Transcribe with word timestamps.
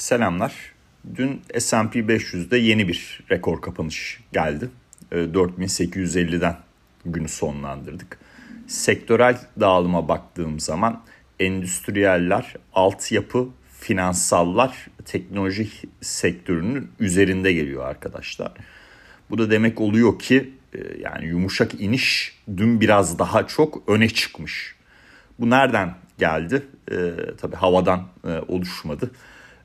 Selamlar. 0.00 0.54
Dün 1.16 1.42
S&P 1.58 1.98
500'de 1.98 2.56
yeni 2.56 2.88
bir 2.88 3.20
rekor 3.30 3.60
kapanış 3.60 4.20
geldi. 4.32 4.68
4850'den 5.12 6.52
ee, 6.52 6.56
günü 7.04 7.28
sonlandırdık. 7.28 8.18
Sektörel 8.66 9.38
dağılıma 9.60 10.08
baktığım 10.08 10.60
zaman 10.60 11.02
endüstriyeller, 11.40 12.54
altyapı, 12.72 13.48
finansallar 13.80 14.86
teknoloji 15.04 15.68
sektörünün 16.00 16.90
üzerinde 17.00 17.52
geliyor 17.52 17.84
arkadaşlar. 17.84 18.52
Bu 19.30 19.38
da 19.38 19.50
demek 19.50 19.80
oluyor 19.80 20.18
ki 20.18 20.50
e, 20.74 20.78
yani 21.00 21.26
yumuşak 21.26 21.80
iniş 21.80 22.38
dün 22.56 22.80
biraz 22.80 23.18
daha 23.18 23.46
çok 23.46 23.88
öne 23.88 24.08
çıkmış. 24.08 24.76
Bu 25.38 25.50
nereden 25.50 25.94
geldi? 26.18 26.62
Ee, 26.92 26.96
tabii 27.40 27.56
havadan 27.56 28.08
e, 28.24 28.28
oluşmadı. 28.48 29.10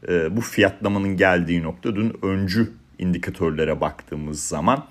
E, 0.07 0.35
bu 0.35 0.41
fiyatlamanın 0.41 1.17
geldiği 1.17 1.63
nokta 1.63 1.95
dün 1.95 2.17
öncü 2.21 2.71
indikatörlere 2.99 3.81
baktığımız 3.81 4.47
zaman 4.47 4.87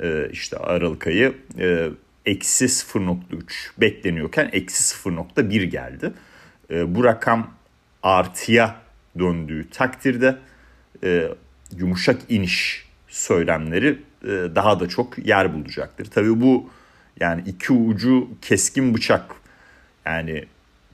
e, 0.00 0.28
işte 0.32 0.56
Aralık 0.56 1.06
ayı 1.06 1.34
e, 1.58 1.88
eksi 2.26 2.64
0.3 2.64 3.16
bekleniyorken 3.80 4.50
eksi 4.52 5.08
0.1 5.08 5.64
geldi. 5.64 6.12
E, 6.70 6.94
bu 6.94 7.04
rakam 7.04 7.50
artıya 8.02 8.76
döndüğü 9.18 9.70
takdirde 9.70 10.36
yumuşak 11.76 12.20
iniş 12.28 12.88
söylemleri 13.08 13.98
daha 14.54 14.80
da 14.80 14.88
çok 14.88 15.26
yer 15.26 15.54
bulacaktır. 15.54 16.04
Tabii 16.04 16.40
bu 16.40 16.70
yani 17.20 17.42
iki 17.46 17.72
ucu 17.72 18.28
keskin 18.42 18.94
bıçak 18.94 19.34
yani 20.06 20.44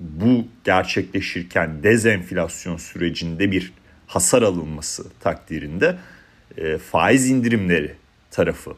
bu 0.01 0.49
gerçekleşirken 0.65 1.83
dezenflasyon 1.83 2.77
sürecinde 2.77 3.53
bir 3.53 3.73
hasar 4.07 4.43
alınması 4.43 5.11
takdirinde 5.21 5.99
e, 6.57 6.79
faiz 6.79 7.31
indirimleri 7.31 7.95
tarafı 8.31 8.75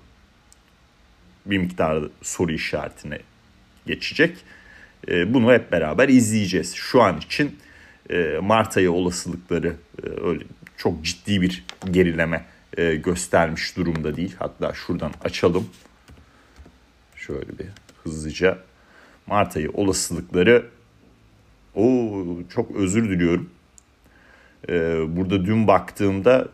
bir 1.46 1.58
miktar 1.58 2.04
soru 2.22 2.52
işaretine 2.52 3.18
geçecek. 3.86 4.36
E, 5.08 5.34
bunu 5.34 5.52
hep 5.52 5.72
beraber 5.72 6.08
izleyeceğiz. 6.08 6.74
Şu 6.74 7.02
an 7.02 7.18
için 7.18 7.58
e, 8.10 8.38
Mart 8.42 8.76
ayı 8.76 8.92
olasılıkları 8.92 9.76
e, 10.02 10.06
öyle 10.24 10.44
çok 10.76 11.04
ciddi 11.04 11.40
bir 11.40 11.64
gerileme 11.90 12.44
e, 12.76 12.94
göstermiş 12.94 13.76
durumda 13.76 14.16
değil. 14.16 14.34
Hatta 14.38 14.72
şuradan 14.74 15.12
açalım. 15.24 15.68
Şöyle 17.16 17.58
bir 17.58 17.66
hızlıca 18.04 18.58
Mart 19.26 19.56
ayı 19.56 19.70
olasılıkları 19.70 20.66
o 21.74 22.24
çok 22.54 22.70
özür 22.76 23.10
diliyorum. 23.10 23.50
Ee, 24.68 25.16
burada 25.16 25.46
dün 25.46 25.66
baktığımda 25.66 26.48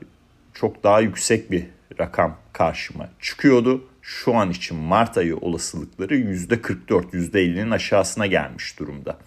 çok 0.55 0.85
daha 0.85 1.01
yüksek 1.01 1.51
bir 1.51 1.67
rakam 2.01 2.37
karşıma 2.53 3.09
çıkıyordu. 3.21 3.85
Şu 4.03 4.35
an 4.35 4.51
için 4.51 4.77
Mart 4.77 5.19
ayı 5.19 5.37
olasılıkları 5.37 6.17
%44, 6.17 7.11
%50'nin 7.13 7.71
aşağısına 7.71 8.27
gelmiş 8.27 8.79
durumda. 8.79 9.19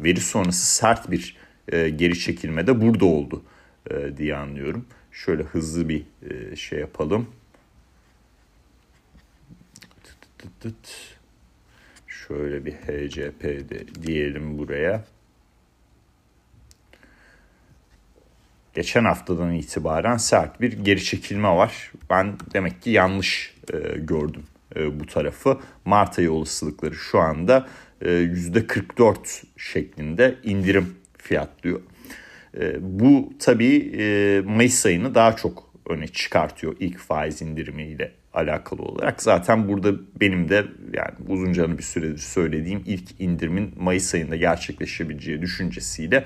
Veri 0.00 0.20
sonrası 0.20 0.76
sert 0.76 1.10
bir 1.10 1.36
e, 1.72 1.88
geri 1.88 2.18
çekilme 2.18 2.66
de 2.66 2.80
burada 2.80 3.04
oldu 3.04 3.42
e, 3.90 4.16
diye 4.16 4.36
anlıyorum. 4.36 4.86
Şöyle 5.12 5.42
hızlı 5.42 5.88
bir 5.88 6.02
e, 6.30 6.56
şey 6.56 6.78
yapalım. 6.78 7.26
Şöyle 12.06 12.64
bir 12.64 12.72
HCP 12.72 13.42
de 13.42 14.02
diyelim 14.06 14.58
buraya. 14.58 15.04
Geçen 18.74 19.04
haftadan 19.04 19.54
itibaren 19.54 20.16
sert 20.16 20.60
bir 20.60 20.72
geri 20.72 21.04
çekilme 21.04 21.48
var. 21.48 21.92
Ben 22.10 22.34
demek 22.54 22.82
ki 22.82 22.90
yanlış 22.90 23.54
e, 23.72 23.98
gördüm 23.98 24.42
e, 24.76 25.00
bu 25.00 25.06
tarafı. 25.06 25.58
Mart 25.84 26.18
ayı 26.18 26.32
olasılıkları 26.32 26.94
şu 26.94 27.18
anda 27.18 27.66
e, 28.02 28.08
%44 28.08 29.42
şeklinde 29.56 30.34
indirim 30.42 30.94
fiyatlıyor. 31.18 31.80
E, 32.60 32.76
bu 32.80 33.32
tabii 33.38 33.92
e, 33.98 34.40
Mayıs 34.40 34.86
ayını 34.86 35.14
daha 35.14 35.36
çok 35.36 35.68
öne 35.88 36.08
çıkartıyor 36.08 36.76
ilk 36.80 36.98
faiz 36.98 37.42
indirimiyle 37.42 38.12
alakalı 38.34 38.82
olarak. 38.82 39.22
Zaten 39.22 39.68
burada 39.68 39.92
benim 40.20 40.48
de 40.48 40.64
yani 40.92 41.14
uzunca 41.28 41.78
bir 41.78 41.82
süredir 41.82 42.18
söylediğim 42.18 42.82
ilk 42.86 43.20
indirimin 43.20 43.74
Mayıs 43.80 44.14
ayında 44.14 44.36
gerçekleşebileceği 44.36 45.42
düşüncesiyle 45.42 46.24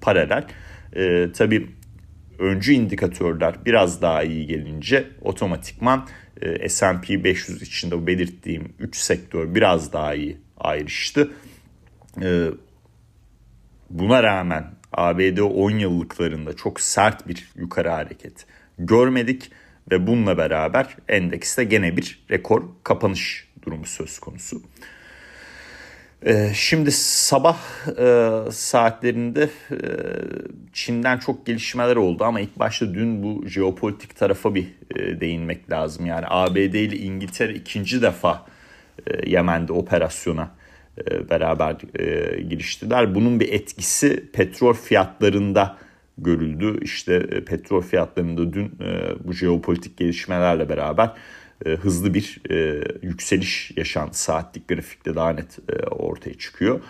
paralel. 0.00 0.46
E, 0.96 1.32
tabii 1.32 1.68
öncü 2.44 2.72
indikatörler 2.72 3.54
biraz 3.64 4.02
daha 4.02 4.22
iyi 4.22 4.46
gelince 4.46 5.08
otomatikman 5.22 6.08
e, 6.40 6.68
S&P 6.68 7.24
500 7.24 7.62
içinde 7.62 8.06
belirttiğim 8.06 8.72
3 8.78 8.96
sektör 8.96 9.54
biraz 9.54 9.92
daha 9.92 10.14
iyi 10.14 10.36
ayrıştı. 10.56 11.30
E, 12.22 12.48
buna 13.90 14.22
rağmen 14.22 14.64
ABD 14.92 15.38
10 15.38 15.70
yıllıklarında 15.70 16.56
çok 16.56 16.80
sert 16.80 17.28
bir 17.28 17.48
yukarı 17.56 17.88
hareket 17.88 18.46
görmedik 18.78 19.50
ve 19.90 20.06
bununla 20.06 20.38
beraber 20.38 20.96
endekste 21.08 21.64
gene 21.64 21.96
bir 21.96 22.24
rekor 22.30 22.62
kapanış 22.82 23.48
durumu 23.62 23.86
söz 23.86 24.18
konusu. 24.18 24.62
Ee, 26.26 26.50
şimdi 26.54 26.92
sabah 26.92 27.58
e, 27.98 28.32
saatlerinde 28.50 29.42
e, 29.70 29.78
Çin'den 30.72 31.18
çok 31.18 31.46
gelişmeler 31.46 31.96
oldu 31.96 32.24
ama 32.24 32.40
ilk 32.40 32.58
başta 32.58 32.94
dün 32.94 33.22
bu 33.22 33.46
jeopolitik 33.46 34.16
tarafa 34.16 34.54
bir 34.54 34.66
e, 34.96 35.20
değinmek 35.20 35.70
lazım. 35.70 36.06
Yani 36.06 36.26
ABD 36.28 36.56
ile 36.56 36.96
İngiltere 36.96 37.54
ikinci 37.54 38.02
defa 38.02 38.46
Yemen'de 39.26 39.72
operasyona 39.72 40.50
beraber 41.30 41.76
giriştiler. 42.48 43.14
Bunun 43.14 43.40
bir 43.40 43.52
etkisi 43.52 44.30
petrol 44.32 44.74
fiyatlarında 44.74 45.76
görüldü. 46.18 46.78
İşte 46.82 47.44
petrol 47.44 47.82
fiyatlarında 47.82 48.52
dün 48.52 48.78
bu 49.24 49.32
jeopolitik 49.32 49.96
gelişmelerle 49.96 50.68
beraber 50.68 51.10
e, 51.66 51.70
hızlı 51.70 52.14
bir 52.14 52.40
e, 52.50 52.84
yükseliş 53.02 53.72
yaşandı. 53.76 54.14
Saatlik 54.14 54.68
grafikte 54.68 55.14
daha 55.14 55.30
net 55.30 55.58
e, 55.68 55.86
ortaya 55.86 56.34
çıkıyor. 56.34 56.80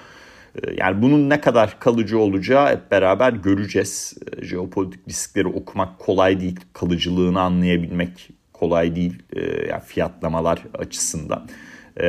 E, 0.63 0.75
yani 0.77 1.03
bunun 1.03 1.31
ne 1.31 1.41
kadar 1.41 1.81
kalıcı 1.81 2.19
olacağı 2.19 2.73
hep 2.73 2.91
beraber 2.91 3.33
göreceğiz. 3.33 4.15
E, 4.33 4.45
jeopolitik 4.45 5.09
riskleri 5.09 5.47
okumak 5.47 5.99
kolay 5.99 6.41
değil. 6.41 6.61
Kalıcılığını 6.73 7.41
anlayabilmek 7.41 8.29
kolay 8.53 8.97
değil. 8.97 9.23
E, 9.33 9.41
yani 9.69 9.83
fiyatlamalar 9.87 10.63
açısından. 10.75 11.49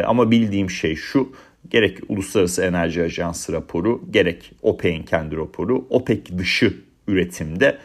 Ama 0.05 0.31
bildiğim 0.31 0.69
şey 0.69 0.95
şu. 0.95 1.31
Gerek 1.69 1.97
Uluslararası 2.09 2.63
Enerji 2.63 3.03
Ajansı 3.03 3.53
raporu 3.53 4.01
gerek 4.11 4.51
OPEC'in 4.61 5.03
kendi 5.03 5.35
raporu 5.35 5.87
OPEC 5.89 6.37
dışı 6.37 6.73
üretimde 7.07 7.77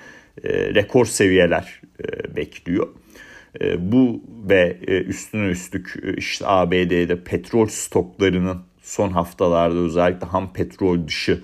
rekor 0.45 1.07
seviyeler 1.07 1.81
bekliyor. 2.37 2.89
E, 3.61 3.93
bu 3.93 4.23
ve 4.49 4.79
e, 4.87 5.03
üstüne 5.03 5.47
üstlük 5.47 5.97
e, 6.03 6.15
işte 6.15 6.47
ABD'de 6.47 7.25
petrol 7.25 7.67
stoklarının 7.67 8.59
son 8.83 9.11
haftalarda 9.11 9.79
özellikle 9.79 10.27
ham 10.27 10.53
petrol 10.53 11.07
dışı 11.07 11.43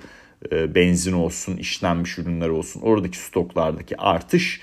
benzin 0.52 1.12
olsun, 1.12 1.56
işlenmiş 1.56 2.18
ürünler 2.18 2.48
olsun 2.48 2.80
oradaki 2.80 3.18
stoklardaki 3.18 3.96
artış 3.96 4.60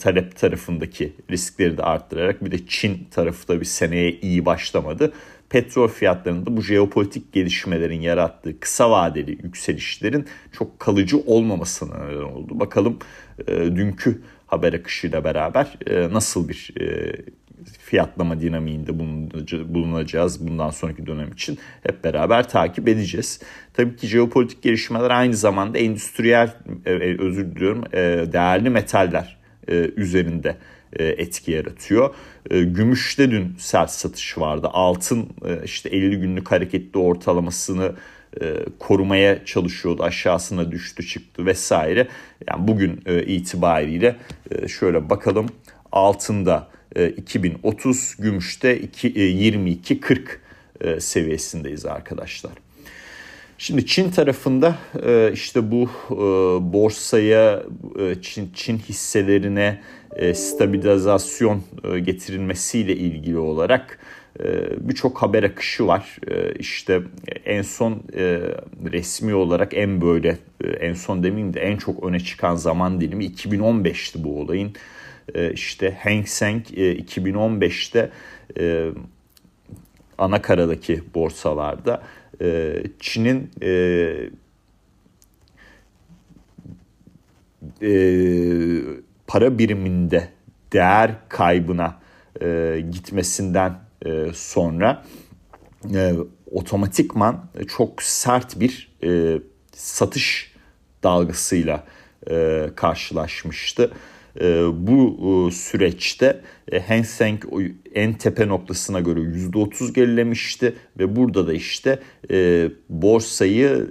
talep 0.00 0.36
tarafındaki 0.36 1.12
riskleri 1.30 1.78
de 1.78 1.82
arttırarak 1.82 2.44
bir 2.44 2.50
de 2.50 2.66
Çin 2.66 3.08
tarafı 3.10 3.48
da 3.48 3.60
bir 3.60 3.64
seneye 3.64 4.12
iyi 4.12 4.46
başlamadı. 4.46 5.12
Petrol 5.50 5.88
fiyatlarında 5.88 6.56
bu 6.56 6.62
jeopolitik 6.62 7.32
gelişmelerin 7.32 8.00
yarattığı 8.00 8.60
kısa 8.60 8.90
vadeli 8.90 9.30
yükselişlerin 9.30 10.26
çok 10.52 10.80
kalıcı 10.80 11.18
olmamasına 11.18 12.04
neden 12.04 12.22
oldu. 12.22 12.60
Bakalım 12.60 12.98
dünkü 13.48 14.22
haber 14.48 14.72
akışıyla 14.72 15.24
beraber 15.24 15.78
e, 15.86 16.12
nasıl 16.12 16.48
bir 16.48 16.74
e, 16.80 17.12
fiyatlama 17.78 18.40
dinamiğinde 18.40 18.98
bulunacağız 19.74 20.48
bundan 20.48 20.70
sonraki 20.70 21.06
dönem 21.06 21.32
için 21.32 21.58
hep 21.82 22.04
beraber 22.04 22.48
takip 22.48 22.88
edeceğiz. 22.88 23.40
Tabii 23.74 23.96
ki 23.96 24.06
jeopolitik 24.06 24.62
gelişmeler 24.62 25.10
aynı 25.10 25.34
zamanda 25.34 25.78
endüstriyel 25.78 26.54
e, 26.86 26.90
özür 27.18 27.54
diliyorum 27.54 27.84
değerli 28.32 28.70
metaller 28.70 29.38
üzerinde 29.96 30.56
etki 30.92 31.52
yaratıyor. 31.52 32.14
Gümüşte 32.50 33.30
dün 33.30 33.54
sert 33.58 33.90
satış 33.90 34.38
vardı. 34.38 34.68
Altın 34.72 35.28
işte 35.64 35.88
50 35.88 36.20
günlük 36.20 36.50
hareketli 36.50 36.98
ortalamasını 36.98 37.92
e, 38.40 38.56
korumaya 38.78 39.44
çalışıyordu. 39.44 40.02
Aşağısına 40.02 40.72
düştü 40.72 41.06
çıktı 41.06 41.46
vesaire. 41.46 42.08
Yani 42.48 42.68
bugün 42.68 43.00
e, 43.06 43.22
itibariyle 43.22 44.16
e, 44.50 44.68
şöyle 44.68 45.10
bakalım 45.10 45.46
altında 45.92 46.68
2030 47.16 48.16
gümüşte 48.18 48.80
22.40 48.80 51.00
seviyesindeyiz 51.00 51.86
arkadaşlar. 51.86 52.52
Şimdi 53.58 53.86
Çin 53.86 54.10
tarafında 54.10 54.78
işte 55.32 55.70
bu 55.70 55.90
borsaya 56.72 57.62
Çin, 58.22 58.50
Çin 58.54 58.78
hisselerine 58.78 59.80
stabilizasyon 60.34 61.62
getirilmesiyle 62.04 62.96
ilgili 62.96 63.38
olarak 63.38 63.98
birçok 64.80 65.22
haber 65.22 65.42
akışı 65.42 65.86
var. 65.86 66.16
İşte 66.58 67.02
en 67.44 67.62
son 67.62 68.02
resmi 68.92 69.34
olarak 69.34 69.74
en 69.74 70.00
böyle 70.00 70.38
en 70.80 70.94
son 70.94 71.22
demeyeyim 71.22 71.54
de 71.54 71.60
en 71.60 71.76
çok 71.76 72.04
öne 72.04 72.20
çıkan 72.20 72.54
zaman 72.54 73.00
dilimi 73.00 73.26
2015'ti 73.26 74.24
bu 74.24 74.40
olayın. 74.40 74.72
İşte 75.52 75.96
Hang 76.02 76.26
Seng 76.26 76.62
2015'te 76.70 78.10
ana 80.18 80.42
karadaki 80.42 81.02
borsalarda 81.14 82.02
e, 82.40 82.74
Çin'in 83.00 83.50
e, 83.62 83.70
e, 87.82 87.90
para 89.26 89.58
biriminde 89.58 90.28
değer 90.72 91.14
kaybına 91.28 91.96
e, 92.42 92.80
gitmesinden 92.90 93.70
e, 93.70 93.87
sonra 94.34 95.04
e, 95.94 96.14
otomatikman 96.50 97.44
çok 97.68 98.02
sert 98.02 98.60
bir 98.60 98.92
e, 99.04 99.38
satış 99.72 100.54
dalgasıyla 101.02 101.84
e, 102.30 102.66
karşılaşmıştı. 102.76 103.92
Bu 104.72 105.18
e, 105.48 105.52
süreçte 105.52 106.40
e, 106.72 106.80
Hang 106.80 107.06
Seng 107.06 107.44
en 107.94 108.14
tepe 108.14 108.48
noktasına 108.48 109.00
göre 109.00 109.20
%30 109.20 109.92
gerilemişti 109.92 110.74
ve 110.98 111.16
burada 111.16 111.46
da 111.46 111.52
işte 111.52 111.98
e, 112.30 112.68
borsayı 112.88 113.90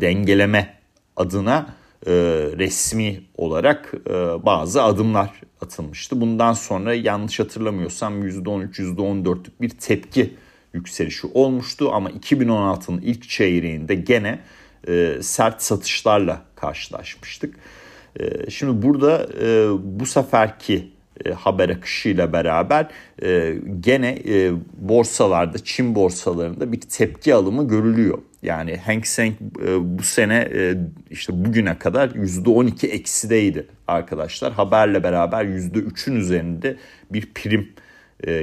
dengeleme 0.00 0.74
adına 1.16 1.74
resmi 2.58 3.20
olarak 3.36 3.94
bazı 4.46 4.82
adımlar 4.82 5.30
atılmıştı. 5.60 6.20
Bundan 6.20 6.52
sonra 6.52 6.94
yanlış 6.94 7.40
hatırlamıyorsam 7.40 8.22
%13-%14'lük 8.22 9.60
bir 9.60 9.68
tepki 9.68 10.34
yükselişi 10.74 11.26
olmuştu 11.26 11.90
ama 11.92 12.10
2016'nın 12.10 13.00
ilk 13.00 13.28
çeyreğinde 13.28 13.94
gene 13.94 14.38
sert 15.20 15.62
satışlarla 15.62 16.42
karşılaşmıştık. 16.56 17.54
Ee, 18.20 18.50
şimdi 18.50 18.82
burada 18.82 19.28
e, 19.42 19.68
bu 19.82 20.06
seferki 20.06 20.90
e, 21.24 21.30
haber 21.30 21.68
akışıyla 21.68 22.32
beraber 22.32 22.88
e, 23.22 23.54
gene 23.80 24.18
borsalarda 24.78 25.64
Çin 25.64 25.94
borsalarında 25.94 26.72
bir 26.72 26.80
tepki 26.80 27.34
alımı 27.34 27.68
görülüyor. 27.68 28.18
Yani 28.42 28.76
Hang 28.76 29.06
Seng 29.06 29.34
bu 29.80 30.02
sene 30.02 30.48
işte 31.10 31.44
bugüne 31.44 31.78
kadar 31.78 32.08
%12 32.08 32.86
eksideydi 32.86 33.66
arkadaşlar. 33.88 34.52
Haberle 34.52 35.02
beraber 35.02 35.44
%3'ün 35.44 36.16
üzerinde 36.16 36.76
bir 37.10 37.34
prim 37.34 37.72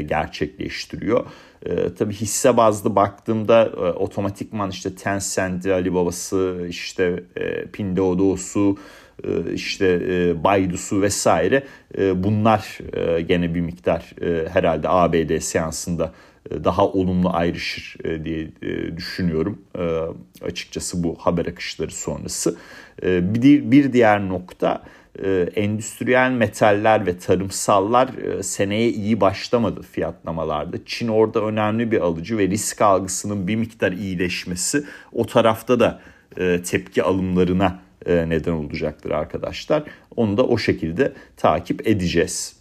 gerçekleştiriyor. 0.07 1.25
E, 1.65 1.93
tabii 1.93 2.13
hisse 2.13 2.57
bazlı 2.57 2.95
baktığımda 2.95 3.65
e, 3.65 3.79
otomatikman 3.79 4.69
işte 4.69 4.95
Tencent, 4.95 5.65
Alibaba'sı, 5.65 6.65
işte 6.69 7.23
e, 7.35 7.65
Pinduoduo'su, 7.65 8.77
e, 9.23 9.53
işte 9.53 9.85
e, 10.09 10.43
Baidu'su 10.43 11.01
vesaire 11.01 11.63
e, 11.97 12.23
bunlar 12.23 12.77
e, 12.93 13.21
gene 13.21 13.55
bir 13.55 13.61
miktar 13.61 14.13
e, 14.21 14.49
herhalde 14.49 14.89
ABD 14.89 15.39
seansında 15.39 16.03
e, 16.05 16.36
daha 16.63 16.87
olumlu 16.87 17.29
ayrışır 17.33 17.95
e, 18.03 18.25
diye 18.25 18.47
e, 18.61 18.97
düşünüyorum. 18.97 19.61
E, 19.79 20.01
açıkçası 20.45 21.03
bu 21.03 21.15
haber 21.19 21.45
akışları 21.45 21.91
sonrası. 21.91 22.55
E, 23.03 23.33
bir, 23.71 23.93
diğer 23.93 24.29
nokta 24.29 24.83
e, 25.23 25.49
endüstriyel 25.55 26.31
metaller 26.31 27.05
ve 27.05 27.17
tarımsallar 27.17 28.07
e, 28.07 28.43
seneye 28.43 28.89
iyi 28.89 29.21
başlamadı 29.21 29.81
fiyatlamalarda. 29.81 30.77
Çin 30.85 31.07
orada 31.07 31.41
önemli 31.41 31.91
bir 31.91 31.99
alıcı 31.99 32.37
ve 32.37 32.47
risk 32.47 32.81
algısının 32.81 33.47
bir 33.47 33.55
miktar 33.55 33.91
iyileşmesi 33.91 34.83
o 35.13 35.25
tarafta 35.25 35.79
da 35.79 35.99
e, 36.37 36.61
tepki 36.61 37.03
alımlarına 37.03 37.79
neden 38.07 38.51
olacaktır 38.51 39.11
arkadaşlar. 39.11 39.83
Onu 40.15 40.37
da 40.37 40.47
o 40.47 40.57
şekilde 40.57 41.13
takip 41.37 41.87
edeceğiz. 41.87 42.56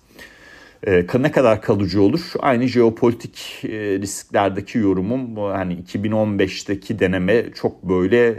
Ne 1.19 1.31
kadar 1.33 1.63
kalıcı 1.63 2.03
olur? 2.03 2.33
Aynı 2.41 2.67
jeopolitik 2.67 3.61
risklerdeki 4.01 4.79
yorumum 4.79 5.37
hani 5.37 5.75
2015'teki 5.75 6.99
deneme 6.99 7.45
çok 7.55 7.83
böyle 7.83 8.37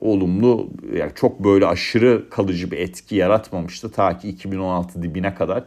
olumlu 0.00 0.70
yani 0.96 1.12
çok 1.14 1.44
böyle 1.44 1.66
aşırı 1.66 2.30
kalıcı 2.30 2.70
bir 2.70 2.78
etki 2.78 3.16
yaratmamıştı 3.16 3.90
ta 3.90 4.18
ki 4.18 4.28
2016 4.28 5.02
dibine 5.02 5.34
kadar 5.34 5.64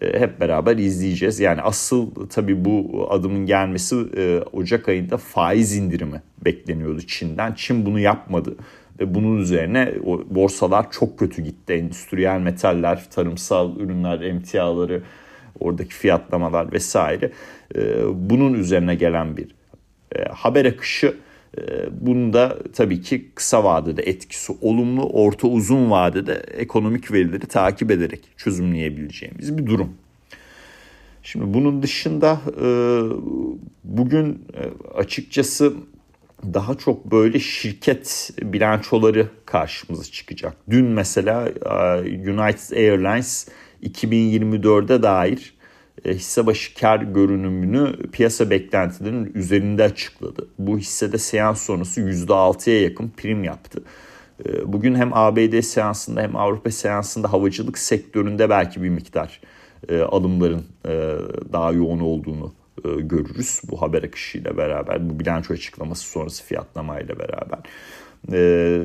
e, 0.00 0.20
hep 0.20 0.40
beraber 0.40 0.76
izleyeceğiz. 0.76 1.40
Yani 1.40 1.62
asıl 1.62 2.28
tabii 2.28 2.64
bu 2.64 3.06
adımın 3.10 3.46
gelmesi 3.46 3.96
e, 4.16 4.40
Ocak 4.52 4.88
ayında 4.88 5.16
faiz 5.16 5.76
indirimi 5.76 6.22
bekleniyordu 6.44 7.00
Çin'den. 7.00 7.52
Çin 7.54 7.86
bunu 7.86 8.00
yapmadı 8.00 8.56
ve 9.00 9.14
bunun 9.14 9.38
üzerine 9.38 9.94
o 10.06 10.24
borsalar 10.30 10.90
çok 10.90 11.18
kötü 11.18 11.42
gitti. 11.42 11.72
Endüstriyel 11.72 12.40
metaller, 12.40 13.10
tarımsal 13.10 13.76
ürünler, 13.76 14.20
emtiaları, 14.20 15.02
oradaki 15.60 15.94
fiyatlamalar 15.94 16.72
vesaire. 16.72 17.32
E, 17.76 17.80
bunun 18.30 18.54
üzerine 18.54 18.94
gelen 18.94 19.36
bir 19.36 19.54
haber 20.30 20.64
akışı 20.64 21.14
ee, 21.58 21.88
bunun 22.00 22.32
da 22.32 22.58
tabii 22.72 23.00
ki 23.00 23.30
kısa 23.34 23.64
vadede 23.64 24.02
etkisi 24.02 24.52
olumlu, 24.60 25.02
orta 25.02 25.48
uzun 25.48 25.90
vadede 25.90 26.34
ekonomik 26.34 27.12
verileri 27.12 27.46
takip 27.46 27.90
ederek 27.90 28.20
çözümleyebileceğimiz 28.36 29.58
bir 29.58 29.66
durum. 29.66 29.94
Şimdi 31.22 31.54
bunun 31.54 31.82
dışında 31.82 32.40
e, 32.60 32.68
bugün 33.84 34.44
e, 34.54 34.62
açıkçası 34.98 35.74
daha 36.54 36.74
çok 36.74 37.10
böyle 37.10 37.40
şirket 37.40 38.30
bilançoları 38.42 39.28
karşımıza 39.46 40.04
çıkacak. 40.04 40.56
Dün 40.70 40.84
mesela 40.84 41.48
e, 41.48 41.98
United 42.30 42.76
Airlines 42.76 43.48
2024'e 43.86 45.02
dair 45.02 45.56
e, 46.04 46.14
hisse 46.14 46.46
başı 46.46 46.74
kar 46.74 47.00
görünümünü 47.00 48.10
piyasa 48.12 48.50
beklentilerinin 48.50 49.32
üzerinde 49.34 49.84
açıkladı. 49.84 50.48
Bu 50.58 50.78
hissede 50.78 51.18
seans 51.18 51.62
sonrası 51.62 52.00
%6'ya 52.00 52.82
yakın 52.82 53.12
prim 53.16 53.44
yaptı. 53.44 53.82
E, 54.46 54.72
bugün 54.72 54.94
hem 54.94 55.10
ABD 55.14 55.60
seansında 55.60 56.22
hem 56.22 56.36
Avrupa 56.36 56.70
seansında 56.70 57.32
havacılık 57.32 57.78
sektöründe 57.78 58.50
belki 58.50 58.82
bir 58.82 58.88
miktar 58.88 59.40
e, 59.88 60.00
alımların 60.00 60.64
daha 61.52 61.72
yoğun 61.72 62.00
olduğunu 62.00 62.54
görürüz 62.84 63.60
bu 63.70 63.82
haber 63.82 64.02
akışıyla 64.02 64.56
beraber, 64.56 65.10
bu 65.10 65.20
bilanço 65.20 65.54
açıklaması 65.54 66.08
sonrası 66.08 66.44
fiyatlamayla 66.44 67.18
beraber. 67.18 67.58
Ee, 68.32 68.82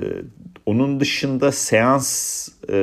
onun 0.65 1.00
dışında 1.00 1.51
seans 1.51 2.48
e, 2.69 2.74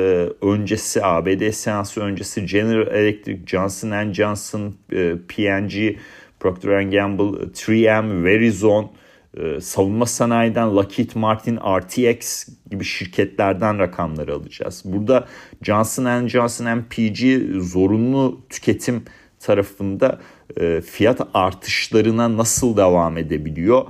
öncesi 0.41 1.05
ABD 1.05 1.51
seansı 1.51 2.01
öncesi 2.01 2.45
General 2.45 2.87
Electric, 2.87 3.39
Johnson 3.45 4.13
Johnson, 4.13 4.75
e, 4.91 5.15
P&G, 5.27 5.95
Procter 6.39 6.81
Gamble, 6.81 7.23
3M, 7.23 8.23
Verizon, 8.23 8.91
e, 9.37 9.61
savunma 9.61 10.05
sanayiden 10.05 10.75
Lockheed 10.75 11.09
Martin, 11.15 11.57
RTX 11.57 12.47
gibi 12.71 12.83
şirketlerden 12.83 13.79
rakamları 13.79 14.33
alacağız. 14.33 14.81
Burada 14.85 15.27
Johnson 15.61 16.27
Johnson 16.27 16.77
MPG 16.77 17.21
zorunlu 17.61 18.41
tüketim 18.49 19.03
tarafında 19.39 20.19
e, 20.57 20.81
fiyat 20.81 21.21
artışlarına 21.33 22.37
nasıl 22.37 22.77
devam 22.77 23.17
edebiliyor? 23.17 23.85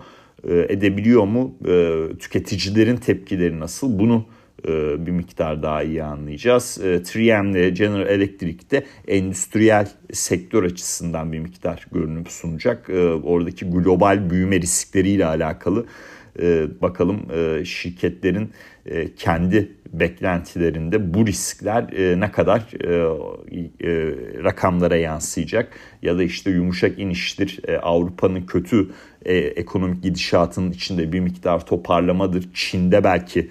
E, 0.48 0.66
edebiliyor 0.70 1.24
mu? 1.24 1.56
E, 1.68 2.18
tüketicilerin 2.20 2.96
tepkileri 2.96 3.60
nasıl? 3.60 4.00
Bunu 4.00 4.26
e, 4.68 5.06
bir 5.06 5.12
miktar 5.12 5.64
daha 5.64 5.84
iyi 5.84 6.04
anlayacağız. 6.04 6.80
3M 6.84 7.52
ile 7.52 7.70
General 7.70 8.08
Electric'te 8.08 8.86
endüstriyel 9.08 9.92
sektör 10.14 10.64
açısından 10.64 11.34
bir 11.34 11.40
miktar 11.40 11.88
görünüm 11.92 12.26
sunacak. 12.26 12.90
Oradaki 13.24 13.66
global 13.66 14.30
büyüme 14.30 14.62
riskleriyle 14.62 15.26
alakalı 15.26 15.86
bakalım 16.82 17.20
şirketlerin 17.66 18.52
kendi 19.18 19.72
beklentilerinde 19.94 21.14
bu 21.14 21.28
riskler 21.28 21.88
ne 22.20 22.32
kadar 22.32 22.62
rakamlara 24.44 24.96
yansıyacak 24.96 25.74
ya 26.02 26.18
da 26.18 26.24
işte 26.24 26.52
yumuşak 26.52 27.00
iniştir 27.00 27.60
Avrupa'nın 27.82 28.42
kötü 28.42 28.90
e, 29.26 29.38
ekonomik 29.38 30.04
gidişatının 30.04 30.72
içinde 30.72 31.14
bir 31.14 31.20
miktar 31.20 31.66
toparlamadır. 31.66 32.50
Çin'de 32.54 33.04
belki 33.04 33.50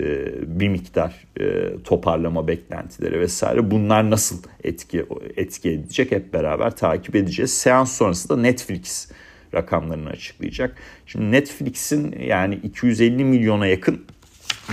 e, 0.00 0.26
bir 0.60 0.68
miktar 0.68 1.26
e, 1.40 1.74
toparlama 1.84 2.48
beklentileri 2.48 3.20
vesaire 3.20 3.70
bunlar 3.70 4.10
nasıl 4.10 4.42
etki 4.64 5.06
etki 5.36 5.70
edecek 5.70 6.12
hep 6.12 6.32
beraber 6.32 6.76
takip 6.76 7.16
edeceğiz. 7.16 7.54
Seans 7.54 7.96
sonrası 7.96 8.28
da 8.28 8.36
Netflix 8.36 9.10
rakamlarını 9.54 10.08
açıklayacak. 10.08 10.76
Şimdi 11.06 11.32
Netflix'in 11.32 12.14
yani 12.26 12.54
250 12.54 13.24
milyona 13.24 13.66
yakın 13.66 14.04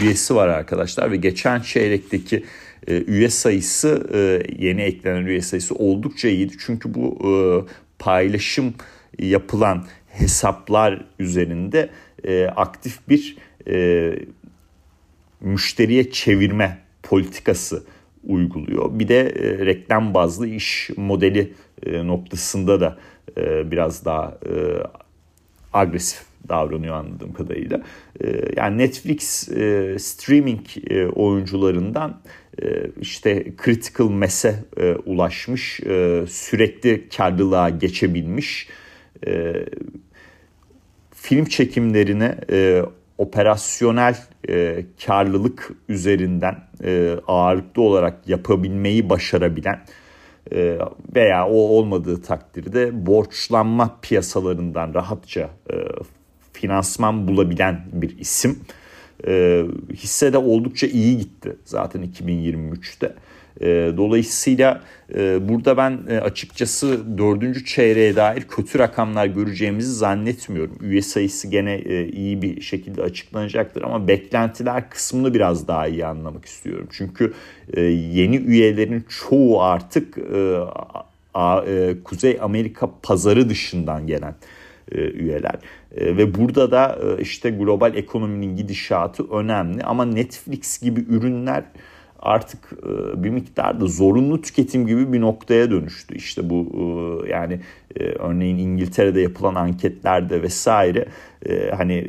üyesi 0.02 0.36
var 0.36 0.48
arkadaşlar 0.48 1.12
ve 1.12 1.16
geçen 1.16 1.60
çeyrekteki 1.60 2.44
e, 2.88 3.04
üye 3.04 3.30
sayısı 3.30 4.08
e, 4.14 4.44
yeni 4.66 4.82
eklenen 4.82 5.26
üye 5.26 5.42
sayısı 5.42 5.76
oldukça 5.76 6.28
iyiydi. 6.28 6.54
Çünkü 6.66 6.94
bu 6.94 7.18
e, 7.24 7.32
paylaşım 8.00 8.74
yapılan 9.20 9.86
hesaplar 10.20 11.06
üzerinde 11.20 11.90
e, 12.24 12.46
aktif 12.46 13.10
bir 13.10 13.38
e, 13.68 14.16
müşteriye 15.42 16.12
çevirme 16.12 16.78
politikası 17.04 17.84
uyguluyor. 18.24 19.00
Bir 19.00 19.08
de 19.08 19.20
e, 19.20 19.66
reklam 19.66 20.14
bazlı 20.14 20.48
iş 20.48 20.90
modeli 20.98 21.54
e, 21.86 22.08
noktasında 22.08 22.82
da 22.82 22.98
e, 23.38 23.72
biraz 23.72 24.06
daha 24.06 24.38
e, 24.46 24.54
agresif 25.74 26.22
davranıyor 26.50 26.96
anladığım 26.96 27.34
kadarıyla. 27.34 27.82
E, 28.24 28.42
yani 28.58 28.78
Netflix 28.78 29.50
e, 29.50 29.96
streaming 30.00 30.62
e, 30.90 31.06
oyuncularından 31.06 32.22
e, 32.62 32.66
işte 33.02 33.46
critical 33.66 34.10
mass'e 34.10 34.56
e, 34.78 34.96
ulaşmış, 34.96 35.80
e, 35.80 36.26
sürekli 36.30 37.10
karlılığa 37.18 37.70
geçebilmiş, 37.70 38.68
e, 39.28 39.66
film 41.12 41.46
çekimlerine 41.46 42.38
e, 42.52 42.84
operasyonel 43.18 44.18
e, 44.50 44.86
karlılık 45.06 45.72
üzerinden 45.90 46.56
e, 46.84 47.16
ağırlıklı 47.28 47.82
olarak 47.82 48.28
yapabilmeyi 48.28 49.10
başarabilen 49.10 49.80
e, 50.52 50.78
veya 51.16 51.48
o 51.48 51.54
olmadığı 51.54 52.22
takdirde 52.22 53.06
borçlanma 53.06 54.00
piyasalarından 54.02 54.94
rahatça 54.94 55.50
e, 55.74 55.76
finansman 56.54 57.28
bulabilen 57.28 57.86
bir 57.94 58.18
isim. 58.18 58.60
E, 59.28 59.64
hisse 59.94 60.34
de 60.34 60.38
oldukça 60.38 60.88
iyi 60.88 61.18
gitti 61.18 61.56
zaten 61.66 62.04
2023'te. 62.04 63.16
E, 63.62 63.94
dolayısıyla 63.98 64.82
e, 65.16 65.50
burada 65.50 65.78
ben 65.78 66.00
e, 66.10 66.18
açıkçası 66.18 67.18
dördüncü 67.18 67.66
çeyreğe 67.66 68.16
dair 68.16 68.42
kötü 68.42 68.80
rakamlar 68.80 69.26
göreceğimizi 69.26 69.94
zannetmiyorum. 69.94 70.78
Üye 70.82 71.02
sayısı 71.02 71.48
gene 71.48 71.80
iyi 72.06 72.42
bir 72.42 72.62
şekilde 72.62 73.02
açıklanacaktır 73.02 73.82
ama 73.82 74.08
beklentiler 74.08 74.90
kısmını 74.90 75.34
biraz 75.34 75.68
daha 75.68 75.88
iyi 75.88 76.06
anlamak 76.06 76.46
istiyorum. 76.46 76.88
Çünkü 76.92 77.34
yeni 78.12 78.38
üyelerin 78.38 79.06
çoğu 79.10 79.62
artık 79.62 80.18
Kuzey 82.04 82.38
Amerika 82.42 82.90
pazarı 83.04 83.50
dışından 83.50 84.08
gelen 84.08 84.36
üyeler. 84.92 85.56
Ve 85.92 86.36
burada 86.36 86.72
da 86.72 86.98
işte 87.20 87.50
global 87.50 87.96
ekonominin 87.96 88.58
gidişatı 88.58 89.32
önemli 89.32 89.84
ama 89.84 90.06
Netflix 90.06 90.80
gibi 90.80 91.00
ürünler 91.10 91.64
artık 92.20 92.60
e, 92.74 93.24
bir 93.24 93.30
miktarda 93.30 93.86
zorunlu 93.86 94.42
tüketim 94.42 94.88
gibi 94.88 95.14
bir 95.14 95.22
noktaya 95.22 95.72
dönüştü. 95.72 96.16
İşte 96.16 96.50
bu 96.50 96.72
e, 97.26 97.30
yani 97.30 97.60
e, 97.96 98.04
örneğin 98.04 98.58
İngiltere'de 98.58 99.22
yapılan 99.22 99.56
anketlerde 99.56 100.42
vesaire 100.42 101.06
hani 101.78 102.08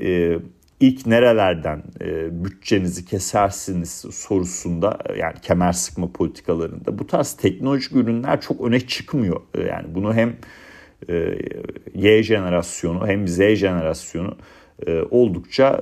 ilk 0.80 1.06
nerelerden 1.06 1.82
bütçenizi 2.30 3.04
kesersiniz 3.04 4.04
sorusunda 4.10 4.98
yani 5.18 5.34
kemer 5.42 5.72
sıkma 5.72 6.12
politikalarında 6.12 6.98
bu 6.98 7.06
tarz 7.06 7.32
teknolojik 7.32 7.92
ürünler 7.92 8.40
çok 8.40 8.60
öne 8.60 8.80
çıkmıyor. 8.80 9.40
Yani 9.68 9.94
bunu 9.94 10.14
hem 10.14 10.36
Y 11.94 12.22
jenerasyonu 12.22 13.06
hem 13.06 13.28
Z 13.28 13.38
jenerasyonu 13.38 14.36
oldukça 15.10 15.80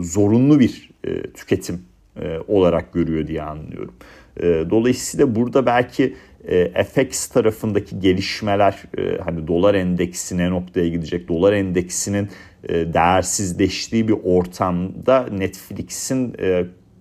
zorunlu 0.00 0.60
bir 0.60 0.90
tüketim 1.34 1.80
e, 2.20 2.38
olarak 2.48 2.92
görüyor 2.92 3.26
diye 3.26 3.42
anlıyorum. 3.42 3.94
E, 4.36 4.42
dolayısıyla 4.70 5.34
burada 5.34 5.66
belki 5.66 6.14
e, 6.48 6.84
FX 6.84 7.26
tarafındaki 7.26 8.00
gelişmeler 8.00 8.82
hani 9.24 9.46
dolar 9.48 9.74
endeksine 9.74 10.50
noktaya 10.50 10.88
gidecek. 10.88 11.28
Dolar 11.28 11.52
endeksinin 11.52 12.28
değersizleştiği 12.68 14.08
bir 14.08 14.16
ortamda 14.24 15.26
Netflix'in 15.32 16.36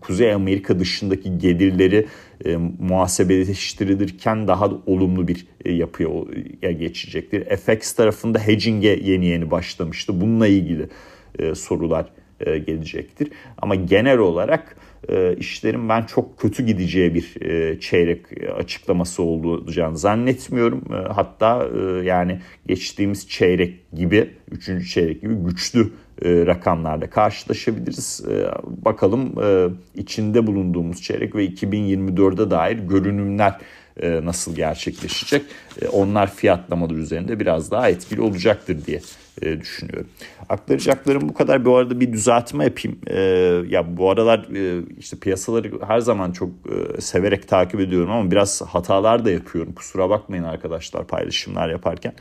Kuzey 0.01 0.33
Amerika 0.33 0.79
dışındaki 0.79 1.37
gelirleri 1.37 2.07
e, 2.45 2.57
muhasebeleştirilirken 2.79 4.47
daha 4.47 4.71
da 4.71 4.75
olumlu 4.85 5.27
bir 5.27 5.47
e, 5.65 5.71
yapıya 5.71 6.71
geçecektir. 6.71 7.57
FX 7.57 7.93
tarafında 7.93 8.39
hedging'e 8.39 8.99
yeni 9.03 9.25
yeni 9.25 9.51
başlamıştı. 9.51 10.21
Bununla 10.21 10.47
ilgili 10.47 10.89
e, 11.39 11.55
sorular 11.55 12.05
e, 12.39 12.57
gelecektir. 12.57 13.31
Ama 13.57 13.75
genel 13.75 14.17
olarak 14.17 14.75
e, 15.09 15.35
işlerin 15.35 15.89
ben 15.89 16.03
çok 16.03 16.39
kötü 16.39 16.63
gideceği 16.65 17.15
bir 17.15 17.41
e, 17.41 17.79
çeyrek 17.79 18.25
açıklaması 18.55 19.23
olacağını 19.23 19.97
zannetmiyorum. 19.97 20.83
Hatta 21.09 21.67
yani 22.03 22.39
geçtiğimiz 22.67 23.29
çeyrek 23.29 23.91
gibi, 23.93 24.29
üçüncü 24.51 24.87
çeyrek 24.87 25.21
gibi 25.21 25.33
güçlü 25.33 25.91
rakamlarla 26.25 27.09
karşılaşabiliriz. 27.09 28.25
Bakalım 28.63 29.33
içinde 29.95 30.47
bulunduğumuz 30.47 31.01
çeyrek 31.01 31.35
ve 31.35 31.45
2024'e 31.45 32.51
dair 32.51 32.77
görünümler 32.77 33.57
nasıl 34.03 34.55
gerçekleşecek. 34.55 35.41
Onlar 35.91 36.33
fiyatlamalar 36.33 36.95
üzerinde 36.95 37.39
biraz 37.39 37.71
daha 37.71 37.89
etkili 37.89 38.21
olacaktır 38.21 38.85
diye 38.85 39.01
e, 39.41 39.61
düşünüyorum. 39.61 40.07
Aktaracaklarım 40.49 41.29
bu 41.29 41.33
kadar. 41.33 41.65
Bu 41.65 41.75
arada 41.75 41.99
bir 41.99 42.13
düzeltme 42.13 42.63
yapayım. 42.63 42.97
E, 43.07 43.19
ya 43.69 43.97
bu 43.97 44.09
aralar 44.09 44.39
e, 44.55 44.83
işte 44.99 45.17
piyasaları 45.17 45.71
her 45.87 45.99
zaman 45.99 46.31
çok 46.31 46.49
e, 46.49 47.01
severek 47.01 47.47
takip 47.47 47.79
ediyorum 47.79 48.11
ama 48.11 48.31
biraz 48.31 48.61
hatalar 48.61 49.25
da 49.25 49.31
yapıyorum. 49.31 49.73
Kusura 49.73 50.09
bakmayın 50.09 50.43
arkadaşlar 50.43 51.07
paylaşımlar 51.07 51.69
yaparken. 51.69 52.13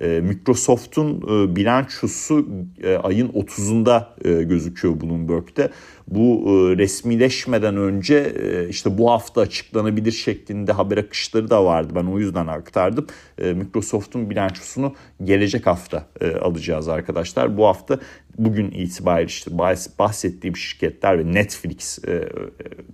E, 0.00 0.06
Microsoft'un 0.06 1.16
e, 1.16 1.56
bilançosu 1.56 2.46
e, 2.82 2.96
ayın 2.96 3.28
30'unda 3.28 4.04
e, 4.24 4.42
gözüküyor 4.42 5.00
Bloomberg'de. 5.00 5.70
Bu 6.08 6.44
e, 6.46 6.78
resmileşmeden 6.78 7.76
önce 7.76 8.34
e, 8.42 8.68
işte 8.68 8.98
bu 8.98 9.10
hafta 9.10 9.40
açıklanabilir 9.40 10.12
şeklinde 10.12 10.72
haber 10.72 10.98
akışları 10.98 11.50
da 11.50 11.64
vardı. 11.64 11.92
Ben 11.96 12.04
o 12.04 12.18
yüzden 12.18 12.46
aktardım. 12.46 13.06
E, 13.38 13.52
Microsoft'un 13.52 14.30
bilançosunu 14.30 14.94
gelecek 15.24 15.66
hafta 15.66 16.06
e, 16.20 16.26
alacağız 16.52 16.88
arkadaşlar. 16.88 17.56
Bu 17.56 17.66
hafta 17.66 17.98
bugün 18.38 18.70
itibariyle 18.70 19.28
işte 19.28 19.58
bahsettiğim 19.98 20.56
şirketler 20.56 21.18
ve 21.18 21.34
Netflix 21.34 21.98
e, 22.04 22.12
e, 22.12 22.22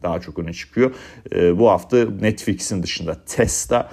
daha 0.02 0.20
çok 0.20 0.38
öne 0.38 0.52
çıkıyor. 0.52 0.94
E, 1.34 1.58
bu 1.58 1.70
hafta 1.70 2.04
Netflix'in 2.20 2.82
dışında 2.82 3.24
Tesla, 3.26 3.90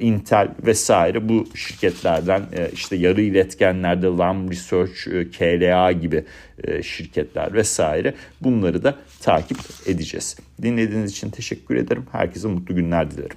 Intel 0.00 0.48
vesaire 0.66 1.28
bu 1.28 1.46
şirketlerden 1.54 2.42
işte 2.72 2.96
yarı 2.96 3.20
iletkenlerde 3.20 4.06
Lam 4.06 4.50
Research, 4.50 4.92
KLA 5.38 5.92
gibi 5.92 6.24
şirketler 6.82 7.52
vesaire 7.52 8.14
bunları 8.40 8.84
da 8.84 8.96
takip 9.20 9.58
edeceğiz. 9.86 10.36
Dinlediğiniz 10.62 11.10
için 11.10 11.30
teşekkür 11.30 11.76
ederim. 11.76 12.06
Herkese 12.12 12.48
mutlu 12.48 12.74
günler 12.74 13.10
dilerim. 13.10 13.36